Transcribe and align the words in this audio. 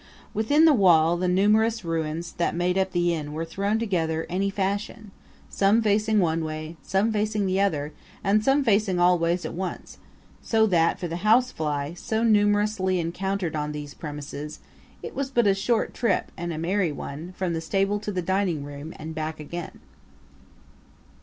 Within 0.33 0.65
the 0.65 0.73
wall 0.73 1.15
the 1.15 1.27
numerous 1.27 1.85
ruins 1.85 2.31
that 2.31 2.55
made 2.55 2.75
up 2.75 2.91
the 2.91 3.13
inn 3.13 3.33
were 3.33 3.45
thrown 3.45 3.77
together 3.77 4.25
any 4.29 4.49
fashion, 4.49 5.11
some 5.47 5.79
facing 5.79 6.19
one 6.19 6.43
way, 6.43 6.75
some 6.81 7.13
facing 7.13 7.45
the 7.45 7.61
other 7.61 7.89
way, 7.89 7.91
and 8.23 8.43
some 8.43 8.63
facing 8.63 8.97
all 8.97 9.19
ways 9.19 9.45
at 9.45 9.53
once; 9.53 9.99
so 10.41 10.65
that, 10.65 10.99
for 10.99 11.07
the 11.07 11.17
housefly, 11.17 11.93
so 11.93 12.23
numerously 12.23 12.99
encountered 12.99 13.55
on 13.55 13.73
these 13.73 13.93
premises, 13.93 14.59
it 15.03 15.13
was 15.13 15.29
but 15.29 15.45
a 15.45 15.53
short 15.53 15.93
trip 15.93 16.31
and 16.35 16.51
a 16.51 16.57
merry 16.57 16.91
one 16.91 17.31
from 17.37 17.53
the 17.53 17.61
stable 17.61 17.99
to 17.99 18.11
the 18.11 18.23
dining 18.23 18.63
room 18.63 18.93
and 18.97 19.13
back 19.13 19.39
again. 19.39 19.81